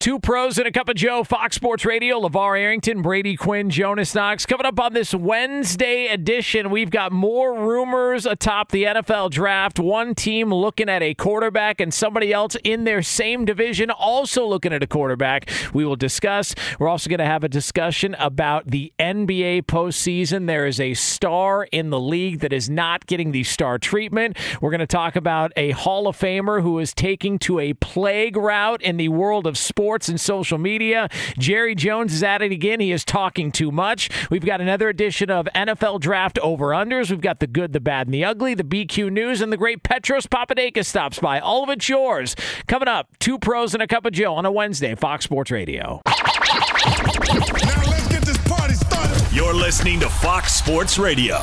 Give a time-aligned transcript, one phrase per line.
[0.00, 4.14] Two pros and a cup of Joe, Fox Sports Radio, LeVar Arrington, Brady Quinn, Jonas
[4.14, 4.46] Knox.
[4.46, 9.78] Coming up on this Wednesday edition, we've got more rumors atop the NFL draft.
[9.78, 14.72] One team looking at a quarterback and somebody else in their same division also looking
[14.72, 15.50] at a quarterback.
[15.74, 16.54] We will discuss.
[16.78, 20.46] We're also going to have a discussion about the NBA postseason.
[20.46, 24.38] There is a star in the league that is not getting the star treatment.
[24.62, 28.38] We're going to talk about a Hall of Famer who is taking to a plague
[28.38, 31.08] route in the world of sports sports and social media.
[31.36, 32.78] Jerry Jones is at it again.
[32.78, 34.08] He is talking too much.
[34.30, 37.10] We've got another edition of NFL Draft Over Unders.
[37.10, 39.82] We've got the good, the bad, and the ugly, the BQ News, and the great
[39.82, 41.40] Petros Papadakis stops by.
[41.40, 42.36] All of it's yours.
[42.68, 46.00] Coming up, two pros and a cup of Joe on a Wednesday, Fox Sports Radio.
[46.06, 46.22] Now
[47.90, 49.34] let's get this party started.
[49.34, 51.36] You're listening to Fox Sports Radio.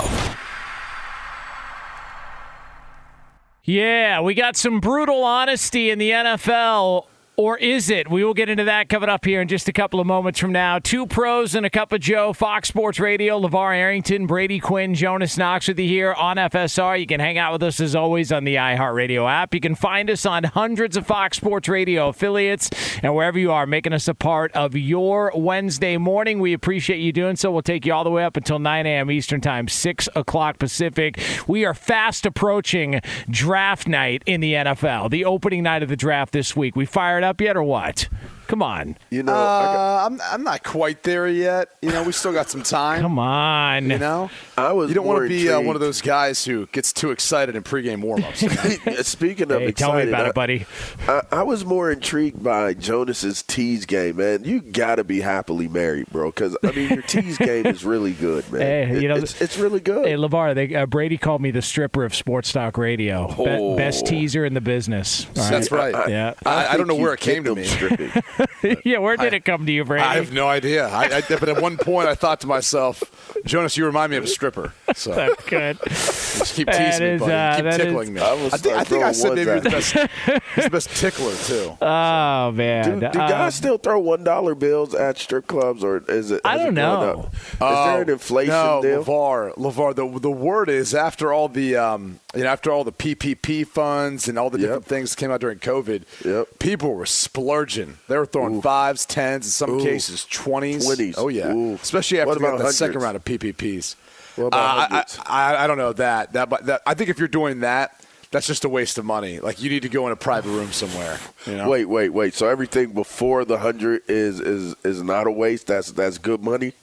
[3.63, 7.07] Yeah, we got some brutal honesty in the NFL.
[7.39, 8.09] Or is it?
[8.09, 10.51] We will get into that coming up here in just a couple of moments from
[10.51, 10.79] now.
[10.79, 15.37] Two pros and a cup of Joe, Fox Sports Radio, LeVar Arrington, Brady Quinn, Jonas
[15.37, 16.99] Knox with you here on FSR.
[16.99, 19.53] You can hang out with us as always on the iHeartRadio app.
[19.53, 22.71] You can find us on hundreds of Fox Sports Radio affiliates
[23.03, 26.39] and wherever you are, making us a part of your Wednesday morning.
[26.39, 27.51] We appreciate you doing so.
[27.51, 29.11] We'll take you all the way up until 9 a.m.
[29.11, 31.19] Eastern Time, 6 o'clock Pacific.
[31.45, 32.99] We are fast approaching
[33.29, 36.75] draft night in the NFL, the opening night of the draft this week.
[36.75, 38.09] We fired up yet or what?
[38.47, 38.97] Come on.
[39.09, 41.69] You know, uh, I'm I'm not quite there yet.
[41.81, 43.01] You know, we still got some time.
[43.01, 43.89] Come on.
[43.89, 44.89] You know, I was.
[44.89, 47.63] you don't want to be uh, one of those guys who gets too excited in
[47.63, 49.03] pregame warmups.
[49.05, 50.65] Speaking of Hey, excited, tell me about I, it, buddy.
[51.07, 54.43] I, I was more intrigued by Jonas's tease game, man.
[54.45, 56.29] You got to be happily married, bro.
[56.29, 58.61] Because I mean, your tease game is really good, man.
[58.67, 60.05] Hey, It- you know, it's, it's really good.
[60.05, 63.27] Hey, LeVar, they, uh, Brady called me the stripper of sports talk radio.
[63.27, 63.75] Be- Oh.
[63.77, 65.25] best teaser in the business.
[65.37, 66.09] All That's right.
[66.09, 66.33] Yeah.
[66.45, 67.63] I, I don't know where it came to me.
[67.65, 68.11] stripping.
[68.85, 70.03] yeah, where did it come to you, Brady?
[70.03, 70.87] I have no idea.
[70.87, 73.03] I, I, but at one point, I thought to myself,
[73.45, 74.73] Jonas, you remind me of a stripper.
[74.95, 75.77] So That's good.
[75.87, 77.33] just keep That teasing me, is, buddy.
[77.33, 78.21] uh, keep tickling is- me.
[78.21, 80.45] I will I think, I, start think I throwing said maybe you're the ones best,
[80.55, 81.77] he's the best tickler too.
[81.81, 82.99] Oh, man.
[82.99, 86.41] Do, do Uh, guys still throw one dollar bills at strip clubs, or is it?
[86.45, 87.19] I don't gone know.
[87.23, 87.33] up?
[87.33, 89.03] Is there an inflation no, deal?
[89.03, 89.95] LeVar, LeVar.
[89.95, 94.27] The the word is after all the um, you know after all the PPP funds
[94.27, 94.89] and all the different Yep.
[94.89, 96.59] things came out during COVID, Yep.
[96.59, 97.97] people were splurging.
[98.07, 98.61] They were throwing Ooh.
[98.61, 99.83] fives, tens, in some Ooh.
[99.83, 100.85] cases twenties.
[100.85, 101.15] 20s.
[101.17, 101.73] Oh yeah, Ooh.
[101.75, 103.95] especially after What we about the second round of PPPs.
[104.35, 105.19] What about Uh, I, hundreds?
[105.25, 107.99] I, I, don't know that that but that I think if you're doing that.
[108.29, 109.39] That's just a waste of money.
[109.39, 111.17] Like you need to go in a private room somewhere.
[111.45, 111.69] You know?
[111.69, 112.33] Wait, wait, wait.
[112.33, 115.67] So everything before the hundred is is is not a waste.
[115.67, 116.73] That's that's good money.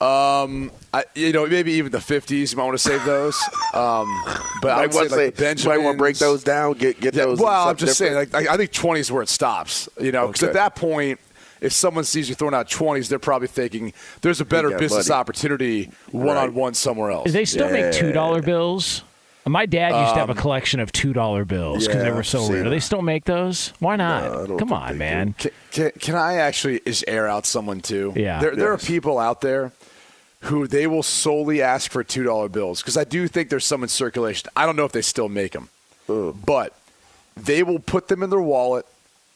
[0.00, 2.52] Um, I, you know, maybe even the fifties.
[2.52, 3.34] You might want to save those.
[3.72, 4.08] Um,
[4.60, 6.44] but I I would say, want to like the say, might want to break those
[6.44, 6.74] down.
[6.74, 7.40] Get get Yeah, those.
[7.40, 8.30] well, I'm just something saying.
[8.32, 9.88] Like, I I think 20 is where it stops.
[10.00, 10.50] You know, because Okay.
[10.50, 11.18] at that point,
[11.62, 15.08] if someone sees you throwing out 20s, they're probably thinking there's a better got business
[15.08, 15.18] money.
[15.18, 17.24] opportunity one on one somewhere else.
[17.26, 19.02] Do they still make $2 bills?
[19.48, 22.24] My dad used to have a Um, collection of two dollar bills because they were
[22.24, 22.64] so I've rare.
[22.64, 23.72] Do they still make those?
[23.78, 24.58] Why not?
[24.58, 25.34] Come on, man.
[25.38, 28.12] Can, can, can I actually just air out someone too?
[28.16, 28.40] Yeah.
[28.40, 29.70] There, there are people out there
[30.42, 33.82] who they will solely ask for two dollar bills because I do think there's some
[33.82, 34.48] in circulation.
[34.54, 35.68] I don't know if they still make them,
[36.06, 36.74] but
[37.36, 38.86] they will put them in their wallet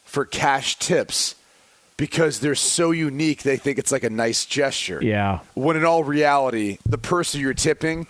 [0.05, 1.35] for cash tips
[1.97, 3.43] because they're so unique.
[3.43, 4.99] They think it's like a nice gesture.
[5.03, 5.39] Yeah.
[5.53, 8.07] When in all reality, the person you're tipping.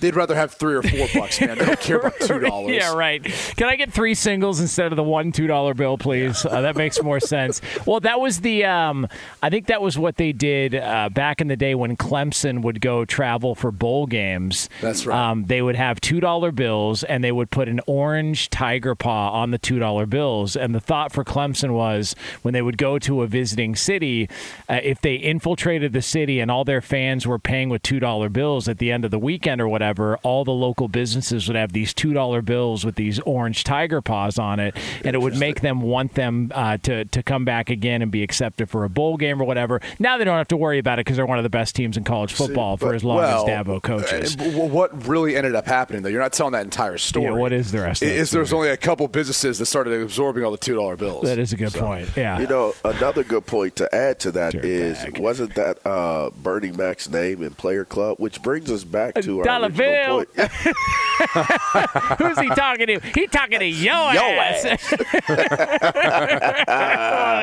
[0.00, 1.58] They'd rather have three or four bucks, man.
[1.58, 2.74] They don't care about two dollars.
[2.74, 3.22] yeah, right.
[3.56, 6.44] Can I get three singles instead of the one two dollar bill, please?
[6.44, 7.60] Uh, that makes more sense.
[7.86, 8.64] Well, that was the.
[8.64, 9.06] Um,
[9.42, 12.80] I think that was what they did uh, back in the day when Clemson would
[12.80, 14.68] go travel for bowl games.
[14.80, 15.30] That's right.
[15.30, 19.30] Um, they would have two dollar bills, and they would put an orange tiger paw
[19.32, 20.56] on the two dollar bills.
[20.56, 24.28] And the thought for Clemson was when they would go to a visiting city,
[24.68, 28.28] uh, if they infiltrated the city and all their fans were paying with two dollar
[28.28, 31.72] bills at the end of the weekend or whatever, all the local businesses would have
[31.72, 35.60] these two dollar bills with these orange tiger paws on it, and it would make
[35.60, 39.16] them want them uh, to to come back again and be accepted for a bowl
[39.16, 39.80] game or whatever.
[39.98, 41.96] Now they don't have to worry about it because they're one of the best teams
[41.96, 44.36] in college football for But- as long well, as Dabo coaches.
[44.36, 47.26] uh, what really ended up happening, though, you're not telling that entire story.
[47.26, 50.00] Yeah, what is the rest of that Is there's only a couple businesses that started
[50.00, 51.24] absorbing all the two dollar bills.
[51.24, 52.08] That is a good point.
[52.16, 52.38] Yeah.
[52.40, 55.20] You know, another good point to add to that is Dirtbag.
[55.20, 59.44] wasn't that uh, Bernie Mac's name in Player Club, which brings us back to our
[59.44, 60.24] Dollar original bill.
[62.18, 63.00] Who's he talking to?
[63.14, 64.64] He talking to yo, ass.
[64.92, 65.08] what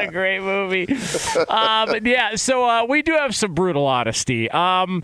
[0.03, 0.85] a great movie.
[1.47, 4.49] But yeah, so uh, we do have some brutal honesty.
[4.51, 5.03] Um,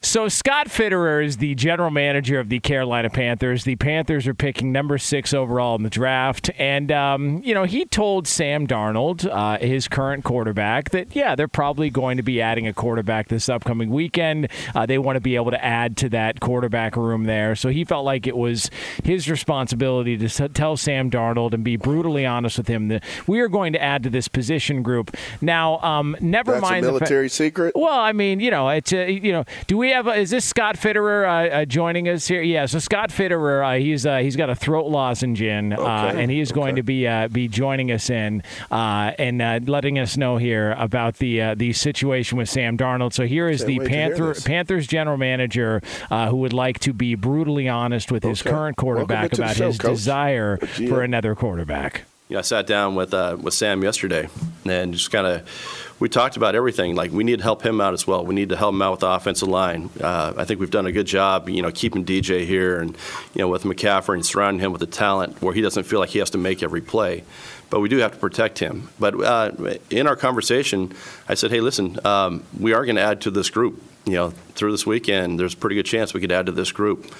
[0.00, 3.64] so Scott Fitterer is the general manager of the Carolina Panthers.
[3.64, 7.84] The Panthers are picking number six overall in the draft, and um, you know he
[7.84, 12.66] told Sam Darnold, uh, his current quarterback, that yeah they're probably going to be adding
[12.68, 14.48] a quarterback this upcoming weekend.
[14.74, 17.84] Uh, they want to be able to add to that quarterback room there, so he
[17.84, 18.70] felt like it was
[19.04, 23.40] his responsibility to s- tell Sam Darnold and be brutally honest with him that we
[23.40, 25.16] are going to add to this position group.
[25.40, 27.72] Now, um, never That's a mind the fa- military secret.
[27.74, 30.06] well, I mean, you know, it's uh, you know, do we have?
[30.06, 32.42] A, is this Scott Fitterer uh, uh, joining us here?
[32.42, 36.22] Yeah, so Scott Fitterer, uh, he's uh, he's got a throat lozenge in, uh, Okay,
[36.22, 39.98] and he is going to be uh, be joining us in uh, and uh, letting
[39.98, 43.12] us know here about the uh, the situation with Sam Darnold.
[43.12, 44.40] So here is Can't the wait to hear Panther.
[44.42, 49.08] Panthers general manager uh, who would like to be brutally honest with his current quarterback
[49.08, 49.90] Welcome into the about show, his Coach.
[49.92, 50.56] desire
[50.88, 52.02] for another quarterback.
[52.28, 54.28] You know, I sat down with uh, with Sam yesterday
[54.66, 56.94] and just kind of we talked about everything.
[56.94, 58.24] Like we need to help him out as well.
[58.24, 59.88] We need to help him out with the offensive line.
[60.00, 62.96] Uh, I think we've done a good job, you know, keeping DJ here and
[63.34, 66.10] you know with McCaffrey and surrounding him with the talent where he doesn't feel like
[66.10, 67.24] he has to make every play.
[67.70, 68.88] But we do have to protect him.
[68.98, 70.94] But uh, in our conversation,
[71.28, 73.82] I said, hey, listen, um, we are going to add to this group.
[74.06, 76.72] You know, through this weekend, there's a pretty good chance we could add to this
[76.72, 77.12] group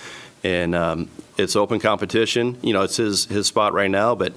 [0.44, 2.58] and um, it's open competition.
[2.62, 4.35] You know, it's his his spot right now, but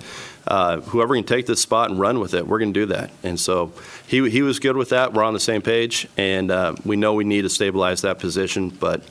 [0.47, 3.11] uh, whoever can take this spot and run with it, we're going to do that.
[3.23, 3.71] And so
[4.07, 5.13] he he was good with that.
[5.13, 8.69] We're on the same page, and uh, we know we need to stabilize that position,
[8.69, 9.03] but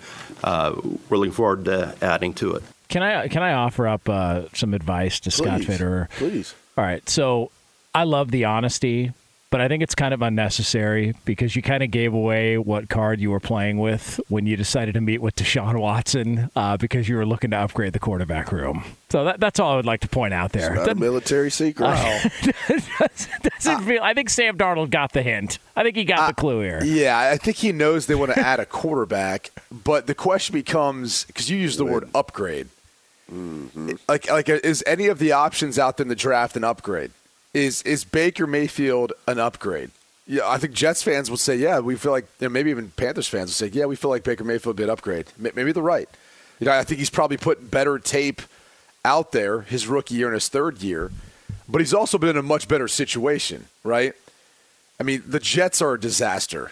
[0.43, 2.63] uh, we're looking forward to adding to it.
[2.89, 6.11] Can I can I offer up uh, some advice to Scott Please, Fitterer?
[6.11, 6.55] Please.
[6.77, 7.07] All right.
[7.09, 7.51] So
[7.95, 9.13] I love the honesty,
[9.50, 13.20] but I think it's kind of unnecessary because you kind of gave away what card
[13.20, 17.17] you were playing with when you decided to meet with Deshaun Watson uh, because you
[17.17, 18.85] were looking to upgrade the quarterback room.
[19.11, 20.75] So that, that's all I would like to point out there.
[20.75, 21.87] Not a military secret.
[23.43, 25.59] Doesn't feel, I think Sam Darnold got the hint.
[25.75, 26.83] I think he got the clue here.
[26.85, 31.25] Yeah, I think he knows they want to add a quarterback, but the question becomes
[31.25, 32.69] because you use the word upgrade.
[34.09, 37.12] Like, like, is any of the options out there in the draft an upgrade?
[37.52, 39.90] Is is Baker Mayfield an upgrade?
[40.26, 42.90] Yeah, I think Jets fans will say, yeah, we feel like, you know, maybe even
[42.92, 45.26] Panthers fans would say, yeah, we feel like Baker Mayfield an upgrade.
[45.37, 46.09] May- Maybe they're right.
[46.61, 48.42] You know, I think he's probably put better tape
[49.04, 51.11] out there his rookie year and his third year,
[51.69, 54.12] but he's also been in a much better situation, right?
[55.00, 56.71] I mean, the Jets are a disaster.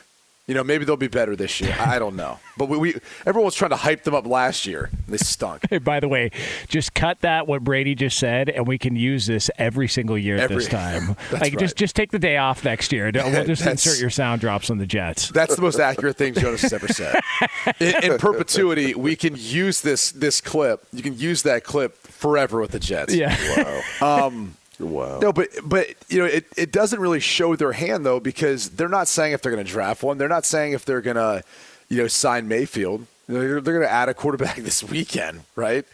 [0.48, 1.76] You know, maybe they'll be better this year.
[1.78, 2.94] I don't know, but we, we
[3.26, 4.88] everyone was trying to hype them up last year.
[5.06, 5.64] They stunk.
[5.68, 6.30] Hey, by the way,
[6.68, 10.38] just cut that what Brady just said, and we can use this every single year
[10.38, 11.16] at this time.
[11.30, 11.76] Like, just right.
[11.76, 13.10] just take the day off next year.
[13.12, 15.28] We'll just insert your sound drops on the Jets.
[15.28, 17.20] That's the most accurate thing Jonas has ever said.
[17.80, 20.86] In, in perpetuity, we can use this this clip.
[20.92, 23.14] You can use that clip forever with the Jets.
[23.14, 23.82] Yeah.
[24.00, 25.18] Um, Wow.
[25.18, 28.88] No, but but you know it, it doesn't really show their hand though because they're
[28.88, 30.18] not saying if they're going to draft one.
[30.18, 31.42] They're not saying if they're going to
[31.88, 33.06] you know sign Mayfield.
[33.28, 35.84] They're, they're going to add a quarterback this weekend, right?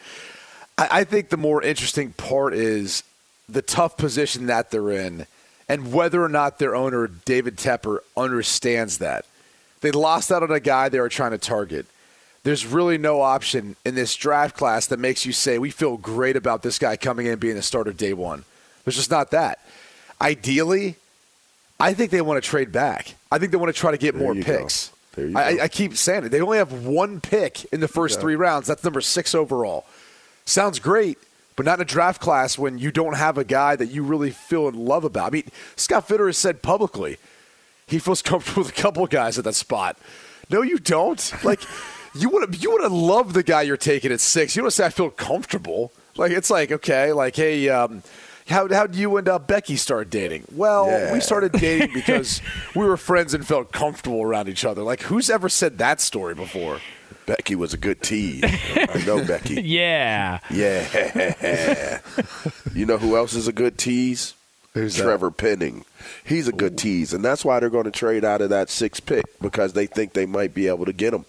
[0.78, 3.02] I, I think the more interesting part is
[3.48, 5.26] the tough position that they're in,
[5.68, 9.24] and whether or not their owner David Tepper understands that.
[9.80, 11.86] They lost out on a guy they were trying to target.
[12.42, 16.36] there's really no option in this draft class that makes you say we feel great
[16.36, 18.44] about this guy coming in and being a starter day one.
[18.84, 19.60] There's just not that.
[20.20, 20.96] Ideally,
[21.80, 23.14] I think they want to trade back.
[23.30, 24.90] I think they want to try to get There more picks.
[25.16, 25.58] I.
[25.62, 26.28] I keep saying it.
[26.30, 28.66] They only have one pick in the first three rounds.
[28.66, 29.86] That's number six overall.
[30.44, 31.18] Sounds great,
[31.56, 34.30] but not in a draft class when you don't have a guy that you really
[34.30, 35.28] feel in love about.
[35.28, 37.18] I mean, Scott Fitter has said publicly
[37.86, 39.96] he feels comfortable with a couple guys at that spot.
[40.50, 41.32] No, you don't.
[41.44, 41.60] Like
[42.14, 44.56] you would have you would have loved the guy you're taking at six.
[44.56, 45.92] You don't say I feel comfortable.
[46.16, 48.02] Like it's like okay, like hey, um,
[48.48, 50.44] how how do you and uh, Becky start dating?
[50.52, 51.12] Well, Yeah.
[51.12, 52.40] we started dating because
[52.74, 54.82] we were friends and felt comfortable around each other.
[54.82, 56.80] Like who's ever said that story before?
[57.26, 58.44] Becky was a good tease.
[58.44, 59.62] I know Becky.
[59.62, 60.40] Yeah.
[60.50, 62.00] Yeah.
[62.74, 64.34] you know who else is a good tease?
[64.74, 65.04] Who's that?
[65.04, 65.84] Trevor Penning.
[66.24, 69.00] He's a good tease, and that's why they're going to trade out of that six
[69.00, 71.24] pick because they think they might be able to get him.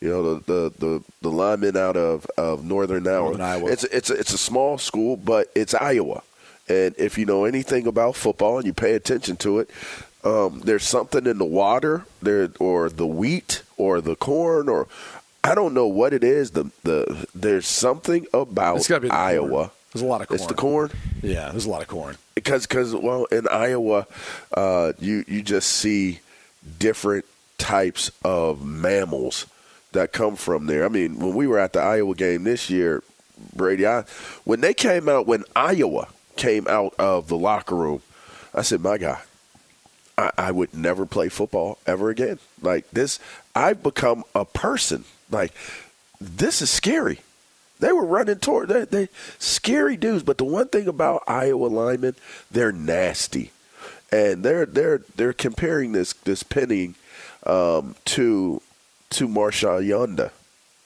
[0.00, 3.20] You know, the the the, the lineman out of, of Northern Iowa.
[3.28, 3.70] Northern Iowa.
[3.70, 6.22] It's it's it's a small school, but it's Iowa.
[6.68, 9.70] And if you know anything about football and you pay attention to it,
[10.22, 14.86] um, there's something in the water there, or the wheat, or the corn, or
[15.42, 16.50] I don't know what it is.
[16.52, 19.22] The the there's something about It's gotta be the corn.
[19.26, 19.70] Iowa.
[19.92, 20.38] There's a lot of corn.
[20.38, 20.90] It's the corn
[21.22, 22.16] Yeah, there's a lot of corn.
[22.34, 24.06] because because well in Iowa,
[24.54, 26.20] uh, you you just see
[26.78, 27.24] different
[27.58, 29.46] types of mammals
[29.92, 30.84] that come from there.
[30.84, 33.02] I mean, when we were at the Iowa game this year,
[33.56, 34.02] Brady, I,
[34.44, 38.02] when they came out, when Iowa came out of the locker room,
[38.54, 39.20] I said, "My God,
[40.16, 42.38] I, I would never play football ever again.
[42.60, 43.18] Like this,
[43.54, 45.04] I've become a person.
[45.30, 45.52] Like
[46.20, 47.20] this is scary."
[47.80, 49.08] They were running toward they, they
[49.38, 50.22] scary dudes.
[50.22, 52.14] But the one thing about Iowa linemen,
[52.50, 53.52] they're nasty,
[54.12, 56.94] and they're they're they're comparing this this Penning
[57.44, 58.62] um, to
[59.10, 60.30] to Marshal Yanda,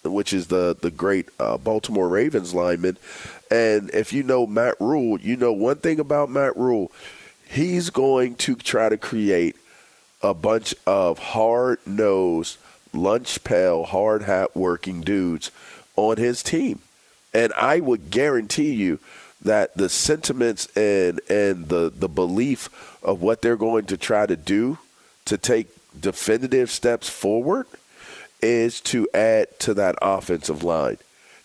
[0.04, 2.96] which is the the great uh, Baltimore Ravens lineman.
[3.50, 6.90] And if you know Matt Rhule, you know one thing about Matt Rhule,
[7.48, 9.56] he's going to try to create
[10.22, 12.58] a bunch of hard nosed,
[12.92, 15.50] lunch pail, hard hat working dudes
[15.96, 16.80] on his team.
[17.32, 19.00] And I would guarantee you
[19.42, 22.70] that the sentiments and and the, the belief
[23.02, 24.78] of what they're going to try to do
[25.26, 27.66] to take definitive steps forward
[28.40, 30.98] is to add to that offensive line,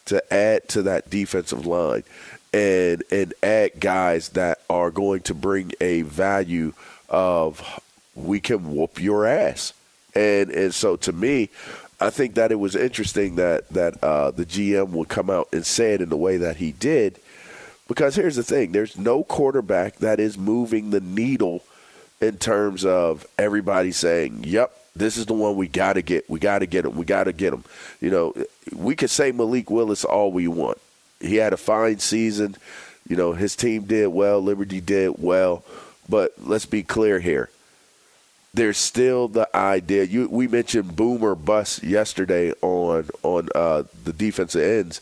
[0.10, 2.04] to add to that defensive line,
[2.54, 6.74] and and add guys that are going to bring a value
[7.10, 7.62] of
[8.16, 9.74] we can whoop your ass.
[10.16, 11.50] And and so to me,
[12.00, 15.66] I think that it was interesting that that uh, the GM would come out and
[15.66, 17.20] say it in the way that he did,
[17.88, 21.64] because here's the thing: there's no quarterback that is moving the needle
[22.22, 26.30] in terms of everybody saying, "Yep, this is the one we got to get.
[26.30, 26.96] We got to get him.
[26.96, 27.64] We got to get him."
[28.02, 28.34] You know,
[28.76, 30.78] we could say Malik Willis all we want.
[31.20, 32.56] He had a fine season.
[33.08, 34.40] You know, his team did well.
[34.42, 35.64] Liberty did well.
[36.08, 37.50] But let's be clear here.
[38.54, 40.04] There's still the idea.
[40.04, 45.02] You we mentioned boomer bust yesterday on on uh, the defensive ends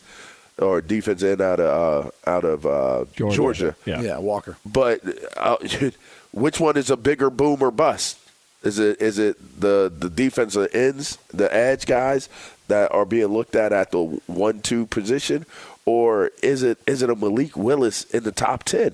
[0.58, 3.36] or defense end out of uh, out of uh, Georgia.
[3.36, 3.76] Georgia.
[3.86, 4.02] Yeah.
[4.02, 4.58] Yeah, Walker.
[4.66, 5.00] But
[5.36, 5.56] uh,
[6.32, 8.18] which one is a bigger boom or bust?
[8.62, 12.28] Is it is it the the defensive ends, the edge guys
[12.66, 15.46] that are being looked at at the one two position,
[15.84, 18.92] or is it is it a Malik Willis in the top ten?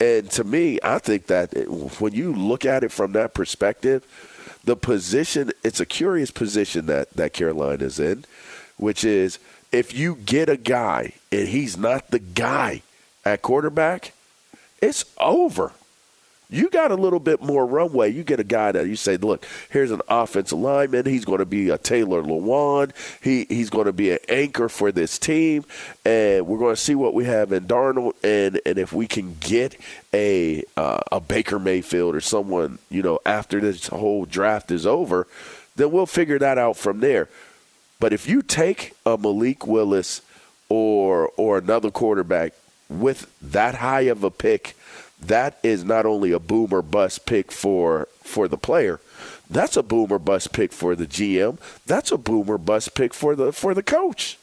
[0.00, 4.02] And to me, I think that it- when you look at it from that perspective,
[4.64, 8.24] the position it's a curious position that that Carolina is in,
[8.78, 9.38] which is
[9.72, 12.82] if you get a guy and he's not the guy
[13.26, 14.12] at quarterback,
[14.80, 15.72] it's over.
[16.54, 18.12] You got a little bit more runway.
[18.12, 21.04] You get a guy that you say, look, here's an offensive lineman.
[21.04, 22.92] He's going to be a Taylor Lewan.
[23.20, 25.64] He he's going to be an anchor for this team,
[26.04, 28.12] and we're going to see what we have in Darnold.
[28.22, 29.76] And and if we can get
[30.12, 35.26] a uh, a Baker Mayfield or someone, you know, after this whole draft is over,
[35.74, 37.28] then we'll figure that out from there.
[37.98, 40.22] But if you take a Malik Willis
[40.68, 42.52] or or another quarterback
[42.88, 44.76] with that high of a pick,
[45.28, 49.00] that is not only a boomer bust pick for for the player,
[49.50, 51.58] that's a boomer bust pick for the GM.
[51.86, 54.38] That's a boomer bust pick for the for the coach.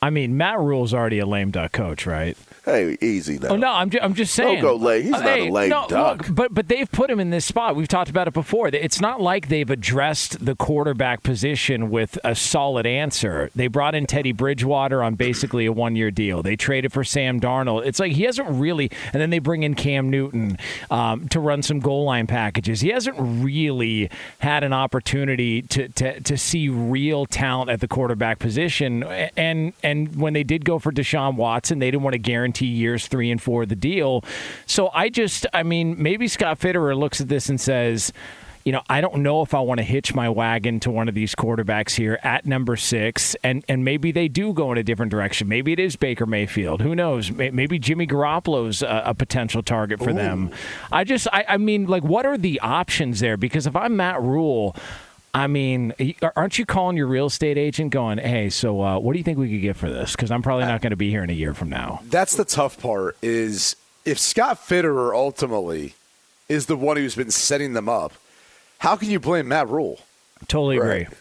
[0.00, 2.36] I mean, Matt Rhule's already a lame duck coach, right?
[2.64, 3.48] Hey, easy now.
[3.48, 4.62] Oh no, I'm, ju- I'm just saying.
[4.62, 5.04] Don't go late.
[5.04, 6.28] He's Uh, not hey, a lame no, duck.
[6.28, 7.74] look, but but they've put him in this spot.
[7.74, 8.68] We've talked about it before.
[8.68, 13.50] It's not like they've addressed the quarterback position with a solid answer.
[13.56, 16.40] They brought in Teddy Bridgewater on basically a one year deal.
[16.44, 17.84] They traded for Sam Darnold.
[17.84, 20.56] It's like he hasn't really, and then they bring in Cam Newton
[20.88, 22.80] um, to run some goal line packages.
[22.80, 28.38] He hasn't really had an opportunity to to to see real talent at the quarterback
[28.38, 29.02] position.
[29.36, 33.06] And and when they did go for Deshaun Watson, they didn't want to guarantee years
[33.06, 34.24] three and four of the deal.
[34.66, 38.12] So I just, I mean, maybe Scott Fitterer looks at this and says,
[38.64, 41.16] you know, I don't know if I want to hitch my wagon to one of
[41.16, 45.10] these quarterbacks here at number six, and and maybe they do go in a different
[45.10, 45.48] direction.
[45.48, 46.80] Maybe it is Baker Mayfield.
[46.80, 47.32] Who knows?
[47.32, 50.52] Maybe Jimmy Garoppolo's a, a potential target for them.
[50.92, 53.36] I just, I, I mean, like, what are the options there?
[53.36, 54.76] Because if I'm Matt Rhule.
[55.34, 55.94] I mean,
[56.36, 59.38] aren't you calling your real estate agent going, hey, so uh, what do you think
[59.38, 60.12] we could get for this?
[60.12, 62.02] Because I'm probably not going to be here in a year from now.
[62.04, 63.74] That's the tough part is
[64.04, 65.94] if Scott Fitterer ultimately
[66.50, 68.12] is the one who's been setting them up,
[68.78, 70.00] how can you blame Matt Rhule?
[70.48, 71.02] Totally Right.
[71.02, 71.16] agree.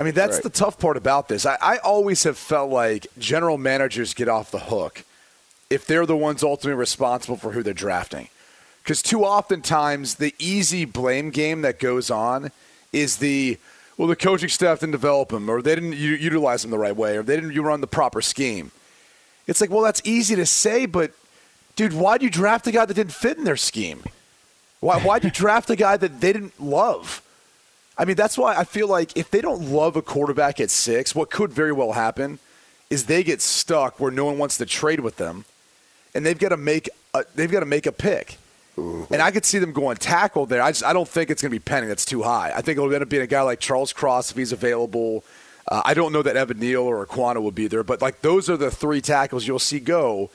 [0.00, 0.42] I mean, that's Right.
[0.42, 1.46] the tough part about this.
[1.46, 5.04] I, I always have felt like general managers get off the hook
[5.70, 8.28] if they're the ones ultimately responsible for who they're drafting.
[8.82, 12.50] Because too oftentimes, the easy blame game that goes on
[12.92, 13.58] is the,
[13.96, 16.96] well, the coaching staff didn't develop them, or they didn't u- utilize them the right
[16.96, 18.70] way, or they didn't run the proper scheme.
[19.46, 21.12] It's like, well, that's easy to say, but
[21.76, 24.02] dude, why'd you draft a guy that didn't fit in their scheme?
[24.80, 27.22] Why, why'd you draft a guy that they didn't love?
[27.98, 31.14] I mean, that's why I feel like if they don't love a quarterback at six,
[31.14, 32.38] what could very well happen
[32.90, 35.44] is they get stuck where no one wants to trade with them,
[36.14, 38.36] and they've got to make a, they've got to make a pick.
[38.76, 40.60] And I could see them going tackle there.
[40.60, 41.88] I just I don't think it's going to be Penning.
[41.88, 42.52] That's too high.
[42.54, 45.24] I think it'll end up being a guy like Charles Cross if he's available.
[45.68, 48.48] Uh, I don't know that Evan Neal or Ekwonu will be there, but like those
[48.50, 50.30] are the three tackles you'll see go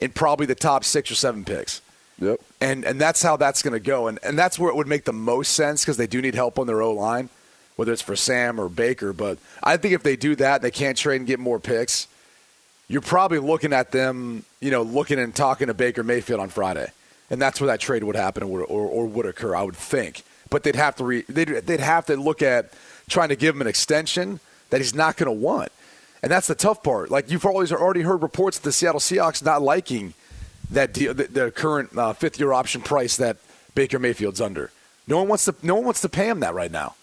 [0.00, 1.80] in probably the top six or seven picks.
[2.20, 2.40] Yep.
[2.60, 4.08] And and that's how that's going to go.
[4.08, 6.58] And and that's where it would make the most sense because they do need help
[6.58, 7.28] on their O line,
[7.76, 9.12] whether it's for Sam or Baker.
[9.12, 12.06] But I think if they do that, they can't trade and get more picks.
[12.86, 16.92] You're probably looking at them, you know, looking and talking to Baker Mayfield on Friday,
[17.30, 19.54] and that's where that trade would happen or or, or would occur.
[19.54, 22.72] I would think, but they'd have to re, they'd they'd have to look at
[23.08, 24.40] trying to give him an extension
[24.70, 25.70] that he's not going to want.
[26.22, 27.10] And that's the tough part.
[27.10, 30.14] Like you've always already heard reports of the Seattle Seahawks not liking
[30.70, 33.36] that deal, the, the current uh, fifth year option price that
[33.74, 34.70] Baker Mayfield's under.
[35.06, 35.54] No one wants to.
[35.62, 36.94] No one wants to pay him that right now.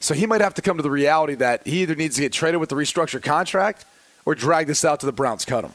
[0.00, 2.32] So he might have to come to the reality that he either needs to get
[2.32, 3.84] traded with the restructured contract
[4.24, 5.72] or drag this out to the Browns cut him.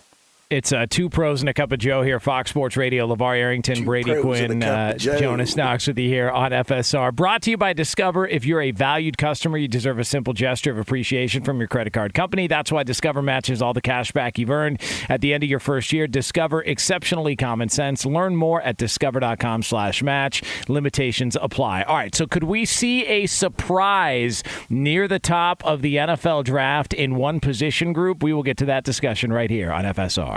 [0.50, 3.06] It's uh, two pros and a cup of Joe here, Fox Sports Radio.
[3.14, 4.94] LeVar Arrington, Brady Quinn, uh.
[4.98, 7.14] Jonas Knox with you here on FSR.
[7.14, 8.26] Brought to you by Discover.
[8.30, 11.92] If you're a valued customer, you deserve a simple gesture of appreciation from your credit
[11.92, 12.48] card company.
[12.48, 14.80] That's why Discover matches all the cash back you've earned
[15.10, 16.08] at the end of your first year.
[16.08, 18.06] Discover exceptionally common sense.
[18.06, 20.44] Learn more at discover.com slash match.
[20.70, 21.82] Limitations apply.
[21.82, 26.94] All right, so could we see a surprise near the top of the NFL draft
[26.94, 28.24] in one position group?
[28.24, 30.37] We will get to that discussion right here on FSR.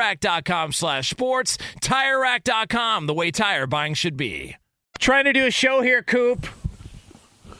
[0.00, 1.58] TireRack.com slash sports.
[1.80, 4.56] TireRack.com, the way tire buying should be.
[4.98, 6.46] Trying to do a show here, Coop.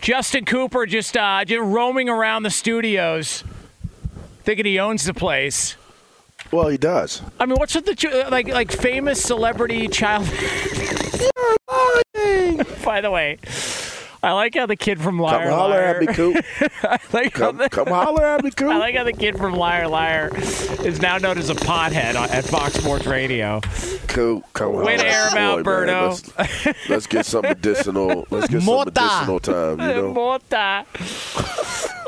[0.00, 3.44] Justin Cooper just uh, just roaming around the studios,
[4.44, 5.76] thinking he owns the place.
[6.50, 7.20] Well, he does.
[7.38, 10.24] I mean, what's with the like like famous celebrity child?
[12.85, 13.38] By the way,
[14.22, 15.85] I like how the kid from Liar Come holler Liar.
[15.96, 16.44] at me, Coop.
[16.83, 18.68] I like Come, the- come holler at me, Coop.
[18.70, 20.30] I like how the kid from Liar Liar
[20.85, 23.61] is now known as a pothead on- at Fox Sports Radio.
[24.09, 25.70] Coop, come Way to holler air at him out, boy.
[25.70, 26.37] Berto.
[26.38, 28.26] Let's, let's get some medicinal.
[28.30, 29.80] Let's get some medicinal time.
[29.80, 30.12] You know.
[30.14, 30.85] Mota.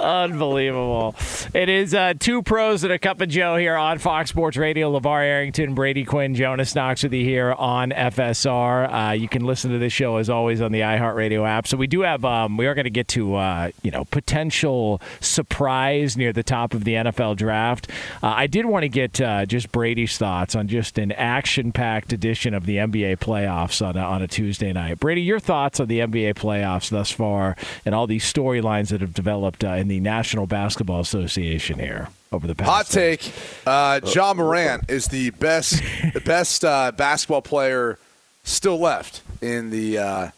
[0.00, 1.14] Unbelievable.
[1.54, 4.98] It is uh, two pros and a cup of Joe here on Fox Sports Radio.
[4.98, 9.10] LeVar Arrington, Brady Quinn, Jonas Knox with you here on FSR.
[9.10, 11.68] Uh, you can listen to this show as always on the iHeartRadio app.
[11.68, 15.00] So we do have, um, we are going to get to, uh, you know, potential
[15.20, 17.90] surprise near the top of the NFL draft.
[18.22, 22.12] Uh, I did want to get uh, just Brady's thoughts on just an action packed
[22.12, 25.00] edition of the NBA playoffs on a, on a Tuesday night.
[25.00, 29.14] Brady, your thoughts on the NBA playoffs thus far and all these storylines that have
[29.14, 32.70] developed uh, in the National Basketball Association here over the past.
[32.70, 33.32] Hot take:
[33.66, 35.82] uh, Ja Morant is the best,
[36.14, 37.98] the best uh, basketball player
[38.44, 40.28] still left in the uh,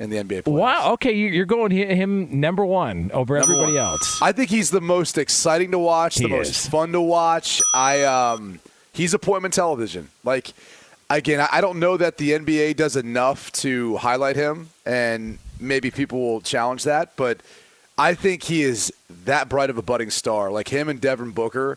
[0.00, 0.42] in the NBA.
[0.42, 0.52] Playoffs.
[0.52, 0.92] Wow.
[0.94, 3.82] Okay, you- you're going him number one over Number everybody one.
[3.92, 4.20] else.
[4.20, 6.66] I think he's the most exciting to watch, the He most is.
[6.66, 7.60] fun to watch.
[7.74, 8.58] I um,
[8.92, 10.08] he's appointment television.
[10.24, 10.52] Like
[11.08, 15.90] again, I- I don't know that the NBA does enough to highlight him, and maybe
[15.90, 17.38] people will challenge that, but
[17.98, 18.90] I think he is
[19.26, 20.50] that bright of a budding star.
[20.50, 21.76] Like him and Devin Booker,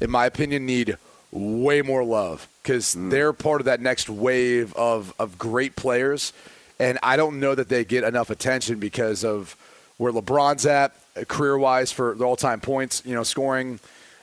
[0.00, 0.96] in my opinion, need
[1.32, 6.32] way more love because they're part of that next wave of of great players,
[6.78, 9.56] and I don't know that they get enough attention because of
[9.96, 10.92] where LeBron's at
[11.28, 13.78] career wise for the all time points, you know, scoring.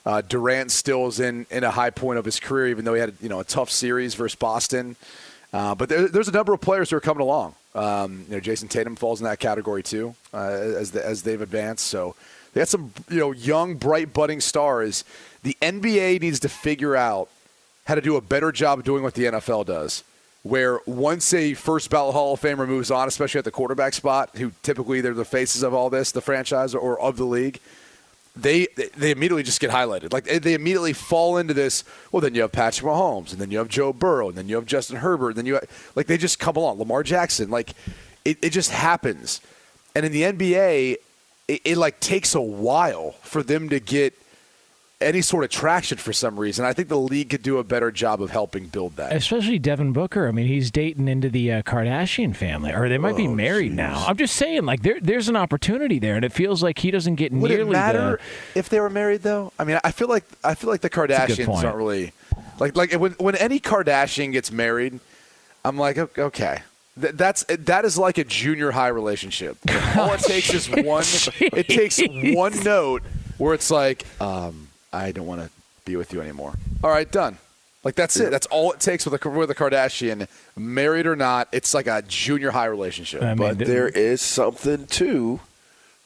[0.06, 3.00] Uh, Durant still is in, in a high point of his career, even though he
[3.00, 4.96] had you know a tough series versus Boston.
[5.54, 7.56] Uh, but there, there's a number of players who are coming along.
[7.76, 11.42] Um, you know, Jayson Tatum falls in that category too, uh, as the, as they've
[11.42, 11.86] advanced.
[11.88, 12.16] So
[12.54, 15.04] they got some you know young, bright, budding stars.
[15.44, 17.30] The NBA needs to figure out
[17.86, 20.04] how to do a better job doing what the NFL does.
[20.44, 24.32] Where once a first ballot Hall of Famer moves on, especially at the quarterback spot,
[24.38, 27.60] who typically they're the faces of all this, the franchise or of the league,
[28.36, 30.14] they they immediately just get highlighted.
[30.14, 31.84] Like they immediately fall into this.
[32.12, 34.56] Well, then you have Patrick Mahomes, and then you have Joe Burrow, and then you
[34.56, 36.80] have Justin Herbert, and then you have, like they just come along.
[36.80, 37.72] Lamar Jackson, like
[38.24, 39.42] it, it just happens.
[39.94, 40.96] And in the NBA,
[41.48, 44.18] it, it like takes a while for them to get
[45.02, 46.66] any sort of traction for some reason.
[46.66, 49.14] I think the league could do a better job of helping build that.
[49.16, 50.28] Especially Devin Booker.
[50.28, 54.06] I mean, he's dating into the uh, Kardashian family, or they might be married now.
[54.08, 57.16] I'm just saying, like there, there's an opportunity there, and it feels like he doesn't
[57.16, 58.20] get Would nearly it matter
[58.54, 58.60] the.
[58.60, 59.52] if they were married though?
[59.60, 62.14] I mean, I feel like I feel like the Kardashians aren't really
[62.60, 65.00] like like when when any Kardashian gets married,
[65.66, 66.60] I'm like okay.
[66.98, 69.58] That's that is like a junior high relationship.
[69.98, 71.06] All it takes is one.
[71.40, 72.02] It takes
[72.36, 73.04] one note
[73.38, 75.50] where it's like, um, I don't want to
[75.86, 76.54] be with you anymore.
[76.84, 77.38] All right, done.
[77.84, 78.30] Like that's it.
[78.30, 81.48] That's all it takes with a with a Kardashian, married or not.
[81.52, 83.22] It's like a junior high relationship.
[83.38, 85.40] but there is something to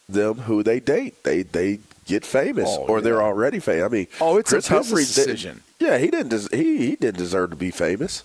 [0.08, 1.24] them who they date.
[1.24, 3.84] They they get famous Oh, or they're already famous.
[3.84, 5.63] I mean, Oh, it's a Chris business Humphries decision.
[5.80, 6.30] Yeah, he didn't.
[6.30, 8.24] Des- he he didn't deserve to be famous.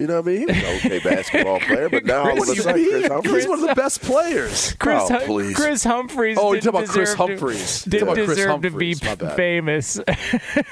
[0.00, 0.48] You know what I mean?
[0.48, 2.84] He was an okay basketball player, but now all of a What sudden.
[2.90, 3.34] Kris Humphries.
[3.34, 4.72] He's one of the best players.
[4.78, 5.54] Chris, Oh, please.
[5.54, 6.38] Kris Humphries.
[6.40, 7.86] Oh, you're talking about Chris deserve to- Humphries.
[7.86, 9.04] You're Didn't talking Chris deserve to be Humphries.
[9.04, 9.36] My bad.
[9.36, 10.00] famous.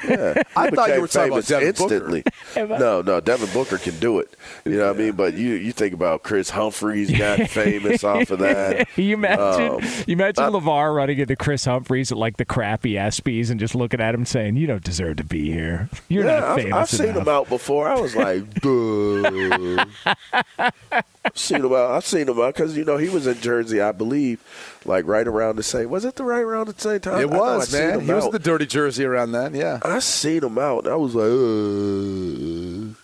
[0.09, 1.95] Yeah, I thought you were talking about famous Devin Booker.
[1.95, 2.25] instantly.
[2.79, 4.35] no, no, Devin Booker can do it.
[4.65, 5.13] You know what I mean?
[5.13, 8.89] But you you think about Kris Humphries got famous off of that.
[8.97, 12.93] you imagine, Um, you imagine uh, LeVar running into Kris Humphries at like the crappy
[12.95, 15.91] ESPYS and just looking at him saying, "You don't deserve to be here.
[16.09, 17.89] You're yeah, not I've, famous I've seen him out before.
[17.89, 19.18] I was like, duh.
[21.35, 21.91] seen him out.
[21.93, 24.41] I've seen him out because you know he was in Jersey, I believe,
[24.85, 25.91] like right around the same.
[25.91, 27.21] Was it the right around the same time?
[27.21, 28.01] It was I seen man.
[28.01, 28.29] He was out.
[28.29, 29.55] in the dirty jersey around then.
[29.55, 29.81] Yeah.
[29.83, 32.95] I seen him out, and I was like,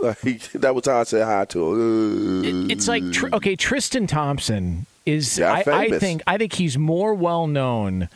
[0.00, 2.44] uh, like that was how I said hi to him.
[2.44, 5.38] It- it's like Tr- okay, Tristan Thompson is.
[5.38, 8.08] Yeah, I, I think I think he's more well known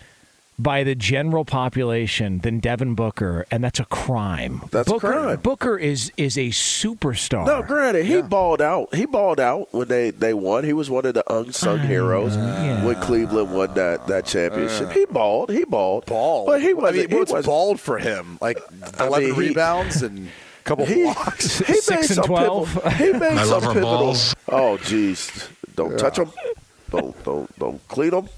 [0.58, 4.62] by the general population than Devin Booker, and that's a crime.
[4.72, 5.40] That's a Booker, crime.
[5.40, 7.46] Booker is is a superstar.
[7.46, 8.92] No, granted, he balled out.
[8.94, 10.64] He balled out when they, they won.
[10.64, 14.88] He was one of the unsung heroes when Cleveland won that, that championship.
[14.88, 14.90] Uh.
[14.90, 15.50] he balled.
[15.50, 16.06] He balled.
[16.06, 16.46] Ball.
[16.46, 16.96] But he wasn't.
[17.02, 18.38] mean, he what's wasn't- balled for him?
[18.40, 18.58] Like
[18.98, 21.58] I 11 mean, he- rebounds and a couple He, blocks.
[21.66, 22.68] he Six made and some 12.
[22.74, 23.90] pivotal- He made I some love her pivotal.
[23.90, 24.34] balls.
[24.48, 25.48] Oh, jeez!
[25.76, 26.32] Don't touch them.
[26.90, 28.28] Don't don't don't clean them.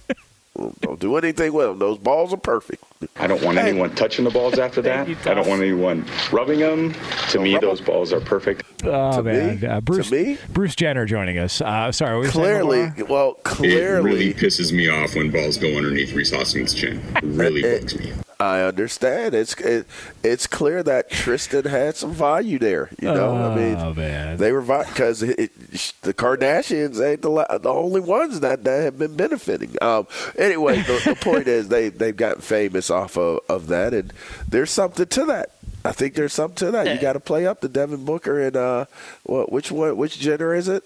[0.80, 1.78] Don't do anything with them.
[1.78, 2.82] Those balls are perfect.
[3.16, 3.68] I don't want Hey.
[3.70, 5.08] anyone touching the balls after that.
[5.26, 6.94] I don't want anyone rubbing them.
[7.30, 7.68] To me, rub 'em.
[7.70, 8.64] those balls are perfect.
[8.84, 9.66] Oh To man, me?
[9.66, 10.38] Uh, Bruce To me?
[10.52, 11.60] Bruce Jenner joining us.
[11.60, 15.30] Uh, sorry, what were you saying, Clearly, well, clearly, It really pisses me off when
[15.30, 17.00] balls go underneath Rhys Hoskins' chin.
[17.16, 18.12] It really bugs me.
[18.40, 19.34] I understand.
[19.34, 19.86] It's it,
[20.24, 22.88] it's clear that Tristan had some value there.
[23.00, 27.58] You know, I mean, Oh man, They were because it, it, the Kardashians ain't the,
[27.60, 29.76] the only ones that, that have been benefiting.
[29.82, 30.06] Um,
[30.38, 34.12] anyway, the, the point is they they've gotten famous off of, of that, and
[34.48, 35.50] there's something to that.
[35.84, 36.94] I think there's something to that.
[36.94, 38.84] You got to play up the Devin Booker and uh,
[39.24, 39.52] what?
[39.52, 39.96] Which one?
[39.96, 40.82] Which gender is it?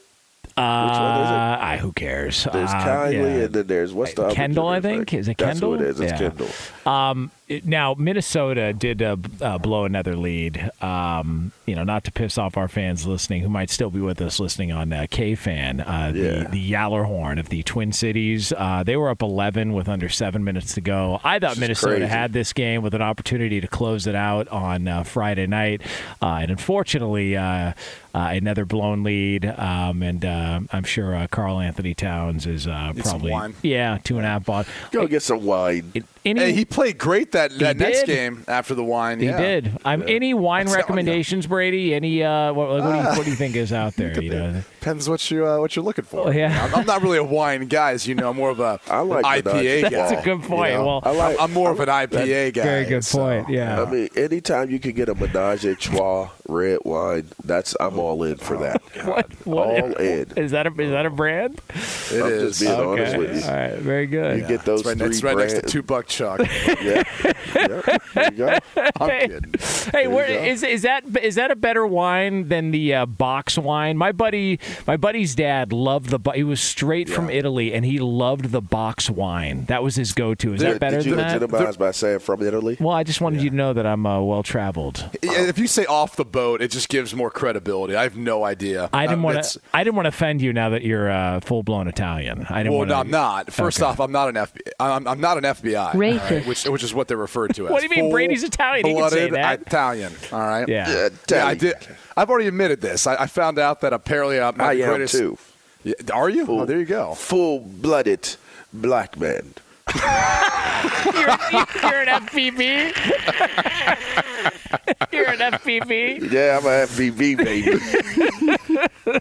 [0.56, 1.64] uh, one is it?
[1.64, 2.44] I, who cares?
[2.52, 3.44] There's Uh, Kylie, yeah.
[3.44, 5.12] and then there's what's the other Kendall, I think.
[5.12, 5.46] Is it Kendall?
[5.48, 5.78] That's Kendall?
[5.78, 6.00] who it is.
[6.00, 6.28] It's Yeah.
[6.28, 6.48] Kendall.
[6.86, 10.70] Um, it- now Minnesota did uh, uh, blow another lead.
[10.82, 14.20] Um, you know, not to piss off our fans listening, who might still be with
[14.20, 16.44] us listening on uh, K Fan, uh, Yeah.
[16.44, 18.52] the the Yallerhorn of the Twin Cities.
[18.56, 21.20] Uh, they were up 11 with under seven minutes to go.
[21.24, 24.86] I thought is Minnesota had this game with an opportunity to close it out on
[24.88, 25.82] uh, Friday night,
[26.22, 27.36] uh, and unfortunately.
[27.36, 27.72] Uh,
[28.16, 33.32] uh, another blown lead, um, and uh, I'm sure uh, Karl-Anthony Towns is uh, probably
[33.32, 33.54] wine.
[33.60, 34.64] yeah two and a half ball.
[34.92, 35.92] Go get some wine.
[36.24, 39.20] Any, Hey, he played great that, that next game after the wine.
[39.20, 39.38] He yeah.
[39.38, 39.78] did.
[39.84, 40.82] I'm any wine telling you.
[40.82, 41.94] recommendations, Brady?
[41.94, 44.20] Any uh, what, like, what, do you, what do you think is out there?
[44.20, 46.28] You know, Depends what you uh, what you're looking for.
[46.28, 46.64] Oh, yeah.
[46.64, 48.30] I'm, I'm not really a wine guy, as you know.
[48.30, 49.88] I'm more of a I like IPA Menage guy.
[49.90, 50.72] that's a good point.
[50.72, 50.86] you know?
[50.86, 51.36] Well, I like.
[51.40, 52.62] I'm more of an IPA guy.
[52.62, 53.48] very good so, point.
[53.48, 53.82] Yeah.
[53.82, 58.22] I mean, anytime you can get a Menage a Trois red wine, that's I'm all
[58.24, 58.82] in for that.
[59.06, 60.30] what, what All in.
[60.36, 60.66] is that?
[60.66, 61.60] A, is that a brand?
[61.70, 62.58] It I'm is.
[62.58, 63.02] just being okay.
[63.02, 63.50] honest with you.
[63.50, 63.78] All right.
[63.78, 64.40] Very good.
[64.40, 66.40] You get those It's right, three it's right next to two buck chuck.
[66.66, 67.02] Yeah.
[67.54, 67.98] yeah.
[68.14, 68.58] There you go.
[69.00, 69.54] I'm Hey, kidding.
[69.92, 73.56] Hey, you where, is is that is that a better wine than the uh, box
[73.58, 73.96] wine?
[73.96, 76.18] My buddy, my buddy's dad loved the.
[76.32, 79.64] He was straight from Italy, and he loved the box wine.
[79.66, 80.54] That was his go-to.
[80.54, 81.78] Is Did, that better did you than that?
[81.78, 82.76] by saying from Italy?
[82.80, 85.08] Well, I just wanted you to know that I'm uh, well traveled.
[85.22, 87.94] Yeah, If you say off the boat, it just gives more credibility.
[87.96, 88.88] I have no idea.
[88.92, 89.60] I didn't Uh, want to.
[89.72, 92.46] I didn't want to offend you now that you're uh, full blown Italian.
[92.48, 93.52] I didn't Well, want no, I'm not.
[93.52, 93.90] First Okay.
[93.90, 94.60] off, I'm not an FBI.
[94.80, 97.70] I'm, I'm not an FBI, all right, which which is what they're referred to as.
[97.72, 98.10] What do you mean?
[98.10, 98.86] Brady's Italian.
[98.86, 99.60] He can say Full-blooded that.
[99.62, 100.12] Italian.
[100.32, 100.68] All right.
[100.68, 100.88] Yeah.
[100.90, 101.74] Yeah, Yeah, I did.
[102.16, 103.06] I've already admitted this.
[103.06, 105.14] I, I found out that apparently I'm not I the am greatest.
[105.14, 105.36] too.
[105.82, 106.46] Yeah, are you?
[106.48, 107.14] Oh, there you go.
[107.14, 108.36] Full-blooded
[108.72, 109.54] black man.
[109.94, 112.94] You're, you're an FPV.
[115.12, 116.30] you're an FPV.
[116.32, 117.78] Yeah, I'm a FBV baby.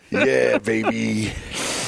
[0.09, 1.33] yeah, baby.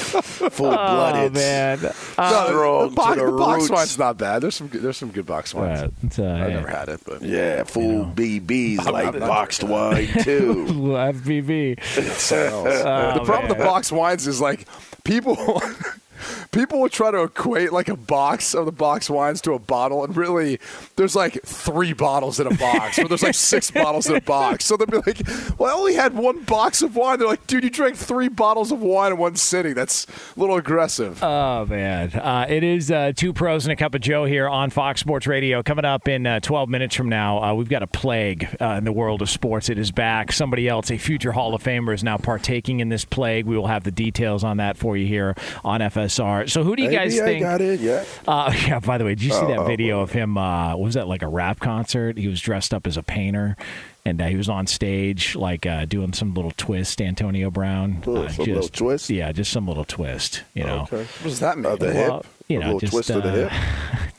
[0.06, 1.32] Full-blooded.
[1.32, 1.78] Oh man.
[2.18, 3.70] No, Strong the, box, to the, the box roots.
[3.70, 4.42] wine's not bad.
[4.42, 5.80] There's some good, there's some good box wines.
[5.82, 6.54] Uh, it's, uh, I've hey.
[6.54, 10.64] never had it, but Yeah, full BBs like not- boxed wine too.
[11.16, 11.76] FPV.
[11.76, 14.66] the problem with the box wines is like
[15.04, 15.36] people
[16.52, 20.04] people will try to equate like a box of the box wines to a bottle
[20.04, 20.58] and really
[20.96, 24.64] there's like three bottles in a box or there's like six bottles in a box
[24.64, 25.20] so they'll be like
[25.58, 28.72] well i only had one box of wine they're like dude you drank three bottles
[28.72, 33.12] of wine in one sitting that's a little aggressive Oh man, uh, it is uh,
[33.14, 35.62] two pros and a cup of Joe here on Fox Sports Radio.
[35.62, 38.84] Coming up in uh, 12 minutes from now, uh, we've got a plague uh, in
[38.84, 39.68] the world of sports.
[39.68, 40.32] It is back.
[40.32, 43.46] Somebody else, a future Hall of Famer, is now partaking in this plague.
[43.46, 46.48] We will have the details on that for you here on FSR.
[46.50, 47.42] So, who do you Maybe guys I think?
[47.42, 48.06] got in yet.
[48.26, 48.80] Uh, yeah.
[48.80, 50.36] By the way, did you see Oh, that oh, video of him?
[50.38, 52.16] Uh, what was that like a rap concert?
[52.18, 53.56] He was dressed up as a painter.
[54.04, 58.04] And uh, he was on stage, like uh, doing some little twist, Antonio Brown.
[58.06, 59.10] Oh, uh, some little twist?
[59.10, 60.44] Yeah, just some little twist.
[60.54, 60.98] You know, Okay.
[60.98, 62.26] what does that mean Of the Well, hip.
[62.46, 64.12] you a know, little just, twist of the uh, hip.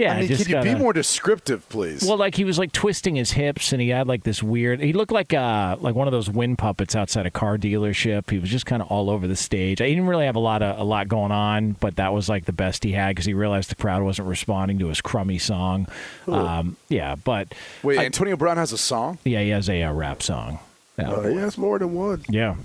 [0.00, 0.14] yeah.
[0.14, 2.72] i mean just can you be gotta- more descriptive please Well, like he was like
[2.72, 4.80] twisting his hips, and he had like this weird.
[4.80, 8.30] He looked like uh like one of those wind puppets outside a car dealership.
[8.30, 9.78] He was just kind of all over the stage.
[9.80, 12.44] He didn't really have a lot of a lot going on, but that was like
[12.46, 15.86] the best he had because he realized the crowd wasn't responding to his crummy song.
[16.26, 19.92] Um, yeah, but wait I- antonio brown has a song yeah, he has a, uh
[19.92, 20.58] rap song.
[20.98, 22.24] Yeah, Oh, he has more than one.
[22.28, 22.56] yeah,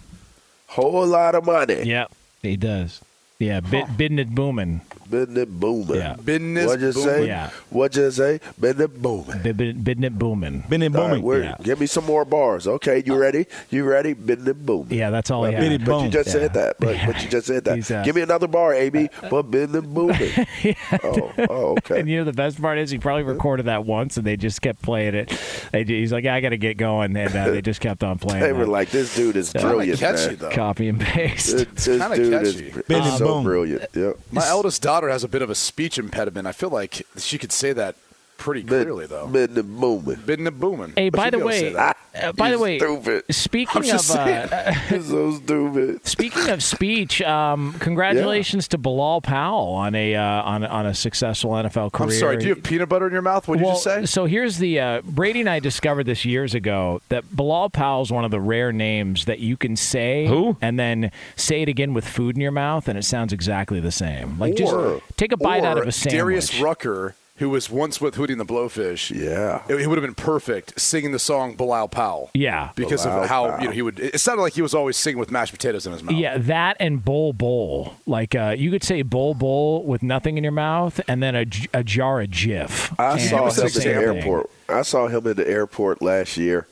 [0.68, 1.84] Whole lot of money.
[1.84, 2.08] yeah,
[2.42, 3.02] he does.
[3.38, 4.80] Yeah, bid, bidding it booming.
[5.10, 5.98] Business booming.
[5.98, 6.16] Yeah.
[6.16, 7.28] Business What'd you say?
[7.28, 7.50] Yeah.
[7.70, 8.40] What'd you say?
[8.60, 9.40] Business booming.
[9.44, 10.64] Bid, bid, bidding it booming.
[10.70, 11.24] Been in All right, booming.
[11.24, 11.56] we're- Yeah.
[11.62, 12.66] Give me some more bars.
[12.66, 13.46] Okay, you ready?
[13.70, 14.14] You ready?
[14.14, 14.98] Business booming.
[14.98, 15.70] Yeah, that's all he But, had.
[15.70, 16.32] Biddy but you just Yeah.
[16.34, 16.76] said that.
[16.80, 17.92] But, but you just said that.
[17.92, 19.10] Uh, Give me another bar, AB.
[19.30, 20.16] But business booming.
[21.04, 22.00] oh, oh, okay.
[22.00, 24.62] And you know the best part is he probably recorded that once, and they just
[24.62, 25.38] kept playing it.
[25.74, 28.42] They, he's like, "I got to get going," and uh, they just kept on playing.
[28.42, 28.72] They were that.
[28.72, 30.36] like, this dude is Kinda brilliant, catchy, man.
[30.38, 30.50] though.
[30.52, 31.52] copy and paste.
[31.58, 32.68] This, this kinda dude catchy.
[32.70, 33.44] is Bing so boom.
[33.44, 33.90] brilliant.
[33.94, 34.20] Yep.
[34.32, 37.52] my eldest daughter has a bit of a speech impediment i feel like she could
[37.52, 37.96] say that
[38.38, 40.20] pretty clearly though Business booming.
[40.26, 40.94] Bidding and booming.
[40.96, 43.24] Hey, by the be able to say way, uh, by the way, stupid.
[43.30, 44.72] speaking I'm just of uh.
[44.72, 46.06] He's so stupid.
[46.06, 51.52] speaking of speech, um, congratulations to Bilal Powell on a uh, on on a successful
[51.52, 52.10] NFL career.
[52.10, 52.38] I'm sorry.
[52.38, 53.48] Do you have peanut butter in your mouth?
[53.48, 54.06] What did well, you just say?
[54.06, 58.26] So here's the uh, Brady and I discovered this years ago that Bilal Powell's one
[58.26, 60.58] of the rare names that you can say Who?
[60.62, 63.92] and then say it again with food in your mouth and it sounds exactly the
[63.92, 64.40] same.
[64.40, 64.74] Like just
[65.18, 66.20] take a bite out of a sandwich.
[66.20, 69.12] Darius Rucker, who was once with Hootie and the Blowfish.
[69.14, 69.64] Yeah.
[69.68, 72.32] It, he would have been perfect singing the song Bilal Powell.
[72.34, 72.72] Yeah.
[72.76, 73.60] Because Bilal of how Powell.
[73.62, 74.00] you know he would.
[74.00, 76.16] It sounded like he was always singing with mashed potatoes in his mouth.
[76.16, 77.94] Yeah, that and Bol Bol.
[78.06, 81.84] Like uh, you could say Bol Bol with nothing in your mouth, and then a
[81.84, 82.94] jar of Jif.
[82.98, 84.18] I saw him the in the same thing.
[84.18, 84.50] airport.
[84.70, 86.68] I saw him in the airport last year,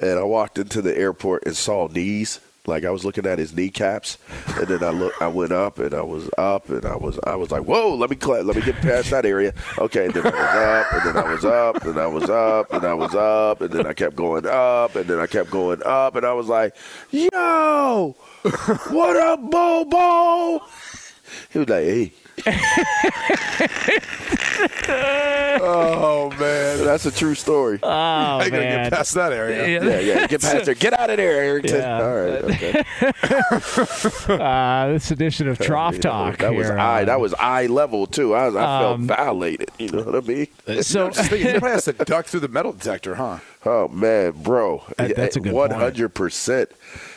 [0.00, 2.40] and I walked into the airport and saw knees.
[2.66, 4.18] Like I was looking at his kneecaps,
[4.58, 5.12] and then I look.
[5.20, 7.18] I went up, and I was up, and I was.
[7.24, 7.94] I was like, "Whoa!
[7.94, 10.36] Let me cla let me get past that area." Okay, and then I was
[10.84, 13.72] up, and then I was up, and I was up, and I was up, and
[13.72, 16.76] then I kept going up, and then I kept going up, and I was like,
[17.10, 18.14] "Yo,
[18.90, 20.60] what up, Bobo?"
[21.52, 22.12] He was like, "Hey."
[25.62, 27.78] Oh man, that's a true story.
[27.82, 28.84] Oh I gotta man.
[28.84, 29.80] get past that area.
[29.82, 30.26] Yeah, yeah.
[30.26, 30.74] Get past there.
[30.74, 31.76] Get out of there, Arrington.
[31.80, 32.02] Yeah.
[32.02, 32.44] All right.
[32.44, 32.82] Okay.
[34.40, 36.38] Uh, this edition of Trough Talk.
[36.38, 37.02] That was here, eye.
[37.02, 38.34] uh, That was eye level too.
[38.34, 39.70] I, was, I Um, felt violated.
[39.78, 40.46] You know what I mean?
[40.82, 43.38] So Just thinking, he probably has to duck through the metal detector, huh?
[43.66, 44.82] Oh man, bro.
[44.96, 45.80] That- that's a good One point.
[45.80, 46.70] hundred percent.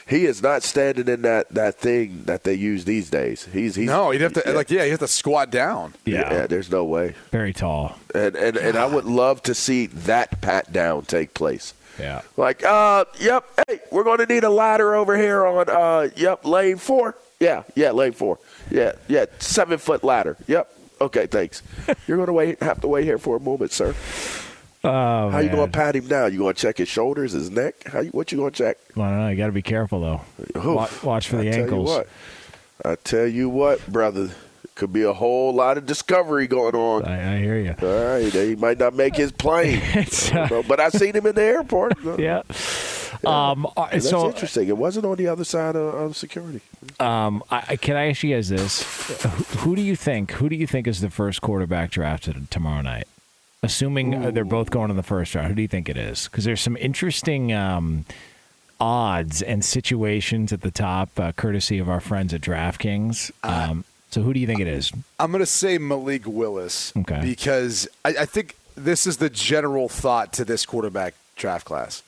[0.06, 3.46] He is not standing in that, that thing that they use these days.
[3.54, 4.52] He's he's No, you'd have to yeah.
[4.52, 5.94] like yeah, you have to squat down.
[6.06, 6.48] yeah, yeah.
[6.48, 7.16] There's no way.
[7.32, 7.98] very tall.
[8.14, 11.74] And and and I would love to see that pat down take place.
[12.00, 12.22] Yeah.
[12.38, 13.46] Like, uh, yep.
[13.68, 17.16] Hey, we're going to need a ladder over here on, uh, yep, lane four.
[17.40, 18.40] Yeah, yeah, lane four.
[18.72, 20.36] Yeah, yeah, seven foot ladder.
[20.48, 20.74] Yep.
[21.02, 21.62] Okay, thanks.
[22.08, 22.64] You're going to wait.
[22.64, 23.94] Have to wait here for a moment, sir.
[24.86, 26.26] Oh, How you going to pat him now?
[26.26, 27.88] You going to check his shoulders, his neck?
[27.88, 28.78] How you, what you going to check?
[28.96, 29.28] Well, I don't know.
[29.30, 30.22] You got to be careful though.
[30.60, 30.66] Oof.
[30.66, 31.90] Watch, watch for I the tell ankles.
[31.90, 32.08] You what,
[32.86, 34.30] I tell you what, brother.
[34.76, 37.06] Could be a whole lot of discovery going on.
[37.06, 37.76] I, I hear you.
[37.80, 41.44] All right, he might not make his plane, I but I seen him in the
[41.44, 41.94] airport.
[42.20, 42.42] Yeah.
[43.24, 44.68] Um, uh, That's so interesting.
[44.68, 46.62] It wasn't on the other side of, of security.
[47.00, 48.82] Um, I, I- can I ask you guys this?
[49.60, 50.32] Who do you think?
[50.32, 53.08] Who do you think is the first quarterback drafted tomorrow night?
[53.64, 56.28] Assuming uh, they're both going in the first round, who do you think it is?
[56.28, 58.06] Because there's some interesting um,
[58.80, 63.32] odds and situations at the top, uh, courtesy of our friends at DraftKings.
[63.44, 64.92] Um, so who do you think it is?
[65.20, 67.22] I'm going to say Malik Willis Okay.
[67.22, 72.04] because I, I think this is the general thought to this quarterback draft class.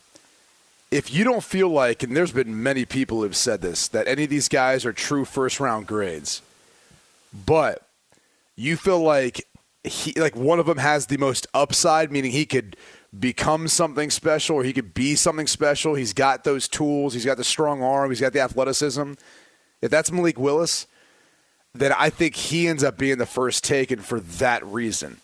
[0.91, 4.25] If you don't feel like, and there's been many people who've said this, that any
[4.25, 6.41] of these guys are true first round grades,
[7.33, 7.81] but
[8.55, 9.45] you feel like
[9.85, 12.75] he, like one of them has the most upside, meaning he could
[13.17, 15.95] become something special or he could be something special.
[15.95, 17.13] He's got those tools.
[17.13, 18.09] He's got the strong arm.
[18.11, 19.13] He's got the athleticism.
[19.81, 20.87] If that's Malik Willis,
[21.73, 25.17] then I think he ends up being the first taken for that reason.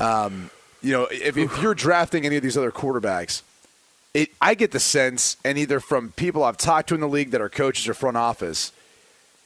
[0.00, 0.50] Um,
[0.82, 3.42] you know, if, if you're drafting any of these other quarterbacks,
[4.14, 7.32] it, I get the sense, and either from people I've talked to in the league
[7.32, 8.72] that are coaches or front office,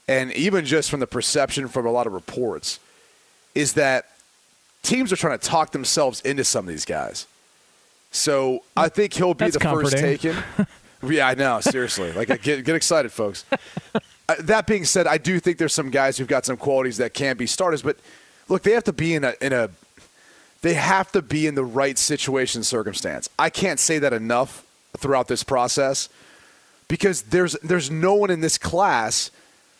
[0.06, 2.78] and even just from the perception from a lot of reports,
[3.54, 4.10] is that
[4.82, 7.26] teams are trying to talk themselves into some of these guys.
[8.10, 10.36] So I think he'll be That's the first taken.
[11.06, 11.60] yeah, I know.
[11.60, 13.44] Seriously, like get get excited, folks.
[14.30, 17.14] Uh, that being said, I do think there's some guys who've got some qualities that
[17.14, 17.96] can be starters, but
[18.48, 19.70] look, they have to be in a in a
[20.62, 23.28] they have to be in the right situation circumstance.
[23.36, 24.64] I can't say that enough
[24.96, 26.08] throughout this process
[26.86, 29.32] because there's there's no one in this class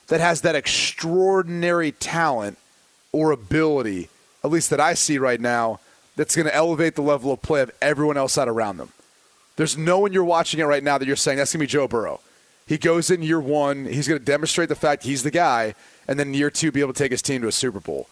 [0.09, 2.59] that has that extraordinary talent
[3.13, 4.09] or ability,
[4.43, 5.81] at least that I see right now,
[6.17, 8.93] that's going to elevate the level of play of everyone else out around them.
[9.57, 11.71] There's no one you're watching it right now that you're saying that's going to be
[11.71, 12.21] Joe Burrow.
[12.67, 15.75] He goes in year one, he's going to demonstrate the fact he's the guy,
[16.07, 18.09] and then year two be able to take his team to a Super Bowl.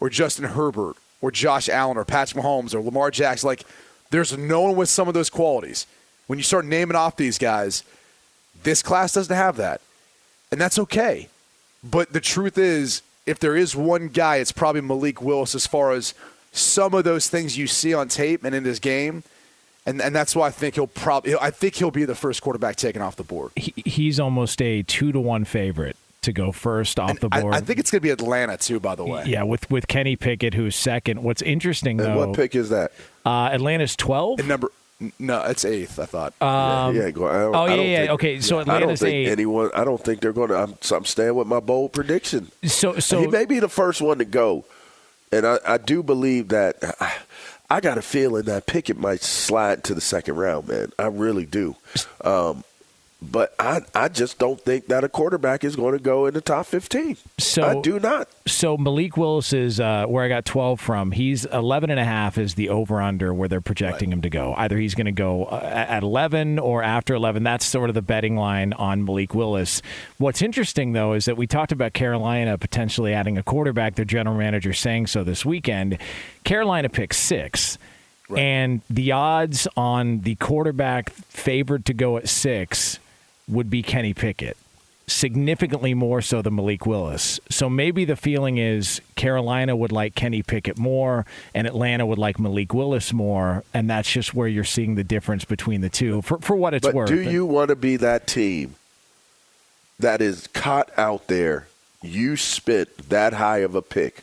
[0.00, 3.48] Or Justin Herbert, or Josh Allen, or Patrick Mahomes, or Lamar Jackson.
[3.48, 3.64] Like,
[4.10, 5.86] there's no one with some of those qualities.
[6.26, 7.82] When you start naming off these guys,
[8.62, 9.80] this class doesn't have that.
[10.50, 11.28] And that's okay.
[11.82, 15.92] But the truth is, if there is one guy, it's probably Malik Willis as far
[15.92, 16.14] as
[16.52, 19.24] some of those things you see on tape and in this game.
[19.84, 22.76] And, and that's why I think he'll probably I think he'll be the first quarterback
[22.76, 23.52] taken off the board.
[23.54, 27.54] He, he's almost a two to one favorite to go first off the board.
[27.54, 28.80] I think it's going to be Atlanta too.
[28.80, 31.22] By the way, yeah, with with Kenny Pickett who's second.
[31.22, 32.92] What's interesting And though, what pick is that?
[33.24, 34.44] Uh, Atlanta's twelve.
[34.44, 34.72] Number
[35.18, 35.98] no, it's eighth.
[35.98, 36.34] I thought.
[36.40, 38.98] Um, yeah, go, I don't, oh, I yeah, don't yeah, think- okay, so I don't
[38.98, 39.28] think eight.
[39.28, 39.70] anyone.
[39.74, 40.56] I don't think they're going to.
[40.56, 42.50] I'm, so I'm staying with my bold prediction.
[42.64, 44.64] So, so he may be the first one to go,
[45.32, 46.76] and I, I do believe that.
[47.00, 47.14] I,
[47.68, 50.92] I got a feeling that Pickett might slide to the second round, man.
[51.00, 51.74] I really do.
[52.24, 52.62] Um,
[53.22, 56.42] but I, I just don't think that a quarterback is going to go in the
[56.42, 57.16] top 15.
[57.38, 58.28] So I do not.
[58.46, 61.12] So Malik Willis is uh, where I got 12 from.
[61.12, 64.54] He's 11 and a half is the over under where they're projecting him to go.
[64.56, 67.42] Either he's going to go uh, at 11 or after 11.
[67.42, 69.80] That's sort of the betting line on Malik Willis.
[70.18, 73.94] What's interesting though is that we talked about Carolina potentially adding a quarterback.
[73.94, 75.96] Their general manager saying so this weekend.
[76.44, 77.78] Carolina picks six.
[78.36, 82.98] And the odds on the quarterback favored to go at six
[83.48, 84.56] would be Kenny Pickett
[85.08, 87.38] significantly more so than Malik Willis.
[87.48, 91.24] So maybe the feeling is Carolina would like Kenny Pickett more
[91.54, 95.44] and Atlanta would like Malik Willis more, and that's just where you're seeing the difference
[95.44, 97.08] between the two for for what it's but worth.
[97.08, 98.74] do you want to be that team
[100.00, 101.68] that is caught out there?
[102.02, 104.22] You spent that high of a pick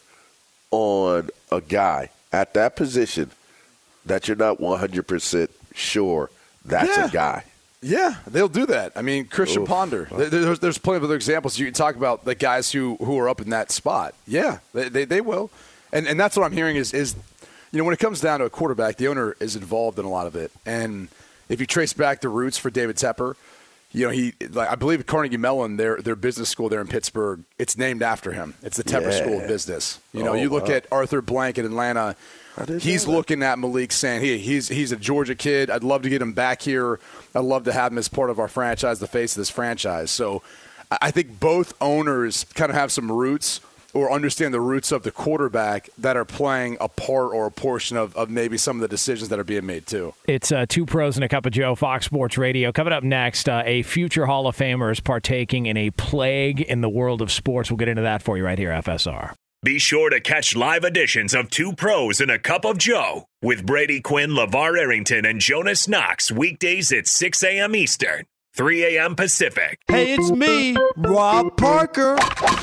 [0.69, 3.31] on a guy at that position
[4.05, 6.29] that you're not 100% sure
[6.65, 7.07] that's Yeah.
[7.07, 7.43] a guy.
[7.83, 8.93] Yeah, they'll do that.
[8.95, 9.67] I mean, Christian Oof.
[9.67, 10.07] Ponder.
[10.11, 13.27] There's, there's plenty of other examples you can talk about the guys who, who are
[13.27, 14.15] up in that spot.
[14.25, 15.51] Yeah, they, they, they will,
[15.91, 17.15] and and that's what I'm hearing is is
[17.71, 20.09] you know when it comes down to a quarterback, the owner is involved in a
[20.09, 20.51] lot of it.
[20.65, 21.09] And
[21.49, 23.35] if you trace back the roots for David Tepper,
[23.91, 27.41] you know he like I believe Carnegie Mellon, their their business school there in Pittsburgh,
[27.59, 28.53] it's named after him.
[28.63, 29.99] It's the Tepper School of Business.
[30.13, 30.75] You oh, know, Oh, you look wow.
[30.75, 32.15] at Arthur Blank in Atlanta.
[32.59, 35.69] Didn't He's looking at Malik saying, "He he's he's a Georgia kid.
[35.69, 36.99] I'd love to get him back here.
[37.33, 40.11] I'd love to have him as part of our franchise, the face of this franchise."
[40.11, 40.43] So,
[40.91, 43.59] I I think both owners kind of have some roots
[43.93, 47.95] or understand the roots of the quarterback that are playing a part or a portion
[47.95, 50.13] of, of maybe some of the decisions that are being made too.
[50.27, 52.71] It's uh, two pros and a cup of Joe, Fox Sports Radio.
[52.71, 56.81] Coming up next, uh, a future Hall of Famer is partaking in a plague in
[56.81, 57.69] the world of sports.
[57.69, 59.33] We'll get into that for you right here, FSR.
[59.63, 63.65] Be sure to catch live editions of Two Pros and a Cup of Joe with
[63.65, 67.73] Brady Quinn, LeVar Arrington, and Jonas Knox weekdays at 6 a.m.
[67.73, 68.25] Eastern,
[68.57, 69.15] 3 a.m.
[69.15, 69.79] Pacific.
[69.87, 72.17] Hey, it's me, Rob Parker.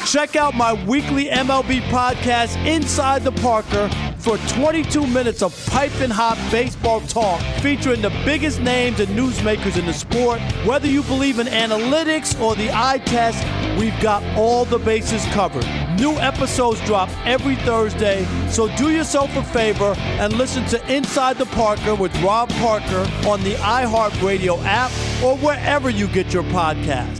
[0.05, 3.89] Check out my weekly MLB podcast, Inside the Parker,
[4.19, 9.87] for 22 minutes of piping hot baseball talk featuring the biggest names and newsmakers in
[9.87, 10.39] the sport.
[10.67, 13.43] Whether you believe in analytics or the eye test,
[13.81, 15.65] we've got all the bases covered.
[15.99, 21.47] New episodes drop every Thursday, so do yourself a favor and listen to Inside the
[21.47, 24.91] Parker with Rob Parker on the iHeartRadio app
[25.22, 27.20] or wherever you get your podcast.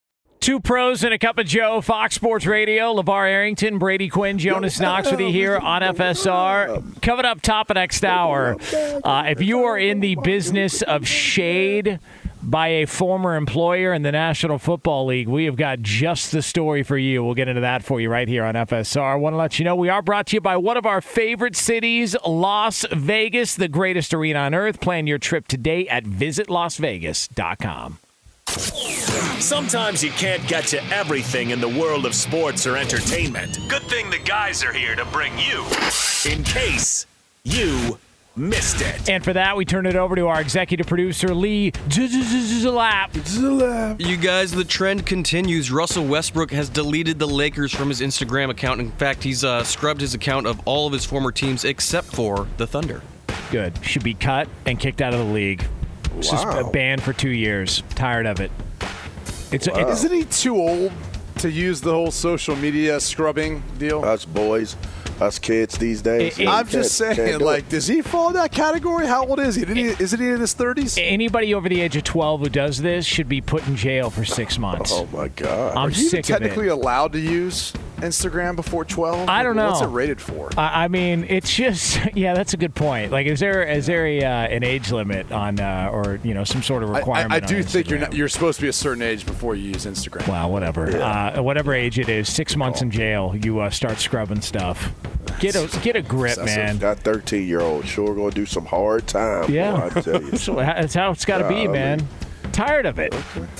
[0.41, 2.95] Two pros and a cup of Joe, Fox Sports Radio.
[2.95, 6.99] LeVar Arrington, Brady Quinn, Jonas Knox with you here on FSR.
[7.03, 8.57] Coming up top of next hour,
[9.03, 11.99] uh, if you are in the business of shade
[12.41, 16.81] by a former employer in the National Football League, we have got just the story
[16.81, 17.23] for you.
[17.23, 19.13] We'll get into that for you right here on FSR.
[19.13, 21.01] I want to let you know we are brought to you by one of our
[21.01, 24.81] favorite cities, Las Vegas, the greatest arena on earth.
[24.81, 27.99] Plan your trip today at visitlasvegas.com.
[29.39, 33.59] Sometimes you can't get to everything in the world of sports or entertainment.
[33.67, 35.65] Good thing the guys are here to bring you
[36.29, 37.05] in case
[37.43, 37.97] you
[38.35, 39.09] missed it.
[39.09, 43.09] And for that, we turn it over to our executive producer, Lee Zlap.
[43.99, 45.71] You guys, the trend continues.
[45.71, 48.79] Russell Westbrook has deleted the Lakers from his Instagram account.
[48.79, 52.47] In fact, he's uh, scrubbed his account of all of his former teams except for
[52.57, 53.01] the Thunder.
[53.51, 53.83] Good.
[53.83, 55.65] Should be cut and kicked out of the league.
[56.19, 56.69] Just Wow.
[56.71, 57.83] banned for two years.
[57.95, 58.51] Tired of it.
[59.51, 59.75] It's, Wow.
[59.77, 60.91] it's Isn't he too old
[61.39, 64.03] to use the whole social media scrubbing deal?
[64.05, 64.75] Us boys,
[65.19, 66.39] us kids these days.
[66.39, 67.69] I'm just saying, do like, it.
[67.69, 69.07] does he fall in that category?
[69.07, 69.65] How old is he?
[69.65, 70.97] Did he isn't he in his 30s?
[71.01, 74.23] anybody over the age of 12 who does this should be put in jail for
[74.25, 74.91] six months.
[74.93, 75.71] Oh my god!
[75.71, 76.71] I'm Are you even sick of technically it.
[76.71, 79.29] allowed to use Instagram before 12?
[79.29, 79.69] I don't know.
[79.69, 80.49] What's it rated for?
[80.57, 83.11] I, I mean, it's just yeah, that's a good point.
[83.11, 86.43] Like, is there is there a uh, an age limit on uh, or you know
[86.43, 87.33] some sort of requirement?
[87.33, 89.55] I, I on do think you're not, you're supposed to be a certain age before
[89.55, 90.27] you use Instagram.
[90.27, 90.89] Wow, whatever.
[91.01, 94.91] Uh, whatever age it is, six months in jail, you uh, start scrubbing stuff.
[95.39, 96.77] Get a get a grip, That's man.
[96.79, 99.51] That 13 year old sure going to do some hard time.
[99.51, 100.31] Yeah, boy, I tell you.
[100.55, 101.67] that's, how it's got to be, Golly.
[101.67, 102.07] man.
[102.51, 103.13] Tired of it.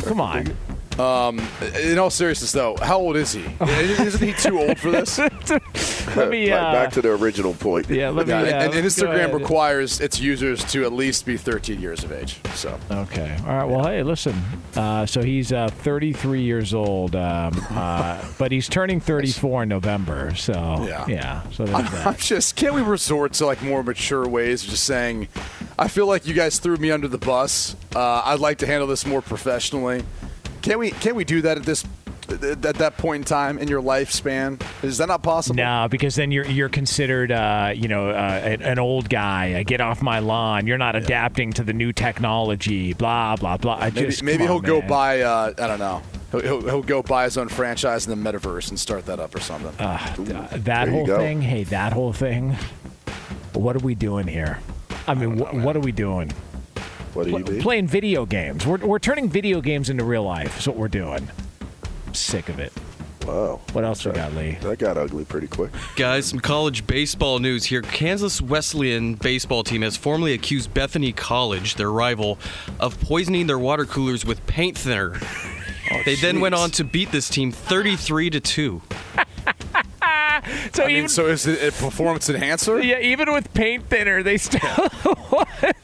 [0.04, 0.56] Come on.
[1.00, 1.40] Um,
[1.82, 3.44] in all seriousness, though, how old is he?
[3.62, 5.18] Isn't he too old for this?
[6.16, 6.50] Let me.
[6.50, 7.90] Back- Uh, back to the original point.
[7.90, 8.34] yeah, let me.
[8.34, 12.12] Yeah, uh, and, and Instagram requires its users to at least be 13 years of
[12.12, 12.40] age.
[12.56, 13.38] So Okay.
[13.48, 13.64] All right.
[13.66, 14.36] Well, hey, listen.
[14.76, 20.34] Uh, so he's uh, 33 years old, um, uh, but he's turning 34 in November.
[20.36, 20.54] So
[20.88, 21.06] Yeah.
[21.08, 21.42] yeah.
[21.52, 24.84] So I'm, there's I'm just can't we resort to like more mature ways of just
[24.84, 25.28] saying,
[25.80, 27.76] I feel like you guys threw me under the bus.
[27.96, 30.04] Uh, I'd like to handle this more professionally.
[30.62, 31.86] Can we can we do that at this
[32.30, 34.62] at that point in time in your lifespan?
[34.84, 35.56] Is that not possible?
[35.58, 39.64] No, because then you're you're considered, uh, you know, uh, an, old guy.
[39.64, 40.68] Get off my lawn.
[40.68, 42.94] You're not adapting to the new technology.
[42.94, 43.76] Blah blah blah.
[43.76, 44.90] I Maybe, just maybe he'll on, go man.
[44.90, 46.02] buy uh, I don't know.
[46.32, 49.36] He'll, he'll, he'll go buy his own franchise in the metaverse and start that up
[49.36, 49.74] or something.
[49.78, 49.98] Uh,
[50.58, 51.42] that whole thing.
[51.42, 52.56] Hey, that whole thing.
[53.54, 54.60] What are we doing here?
[55.08, 56.32] I mean, wh- what are we doing?
[57.14, 57.62] What do you Pl- mean?
[57.62, 58.66] Playing video games.
[58.66, 60.60] We're, we're turning video games into real life.
[60.60, 61.30] Is what we're doing.
[62.08, 62.74] I'm sick of it.
[63.26, 63.62] Wow.
[63.74, 64.58] What else we got, Lee?
[64.62, 65.72] That got ugly pretty quick.
[65.96, 67.82] Guys, some college baseball news here.
[67.82, 72.40] Kansas Wesleyan baseball team has formally accused Bethany College, their rival,
[72.80, 75.20] of poisoning their water coolers with paint thinner.
[75.92, 78.82] Oh, they then went on to beat this team 33 to 2.
[80.74, 82.80] So I mean, even so is it a performance enhancer?
[82.82, 84.62] yeah, even with paint thinner, they still.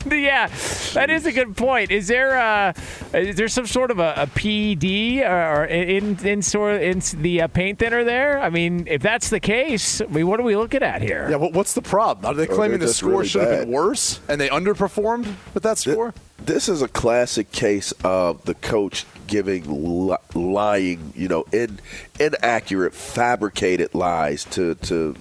[0.09, 0.47] yeah,
[0.93, 1.91] that is a good point.
[1.91, 2.73] Is there uh,
[3.13, 7.41] is there some sort of a, a PED or, or in in sort in the
[7.41, 8.39] uh, paint thinner there?
[8.39, 11.27] I mean, if that's the case, I mean, what are we looking at here?
[11.29, 12.25] Yeah, what, what's the problem?
[12.25, 15.63] Are they Oh, claiming the score really should have been worse and they underperformed with
[15.63, 16.13] that score?
[16.39, 21.79] This is a classic case of the coach giving li- lying, you know, in,
[22.19, 25.15] inaccurate, fabricated lies to, to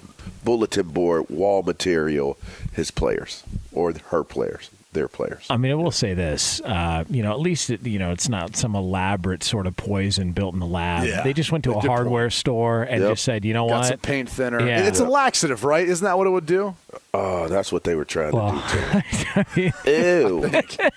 [0.44, 2.38] bulletin board wall material
[2.72, 3.42] his players
[3.72, 5.46] or her players, their players.
[5.48, 6.60] I mean, I will say this.
[6.62, 10.32] Uh, you know, at least it, you know it's not some elaborate sort of poison
[10.32, 11.06] built in the lab.
[11.06, 11.22] Yeah.
[11.22, 11.90] They just went to a Good point.
[11.92, 13.12] hardware store and Yep.
[13.12, 13.86] just said, you know Got what?
[13.86, 14.66] some paint thinner.
[14.66, 14.88] Yeah.
[14.88, 15.86] It's a laxative, right?
[15.88, 16.74] Isn't that what it would do?
[17.14, 19.90] Oh, that's what they were trying Well, to do too.
[19.90, 20.50] Ew.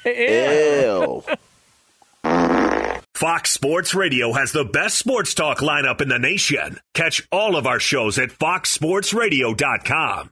[0.12, 1.24] Ew.
[3.14, 6.80] Fox Sports Radio has the best sports talk lineup in the nation.
[6.94, 10.32] Catch all of our shows at foxsportsradio.com.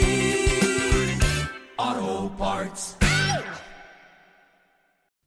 [1.81, 3.10] Auto Parts.